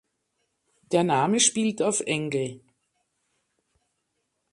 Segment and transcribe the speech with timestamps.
[0.91, 2.59] Der Name spielt auf engl.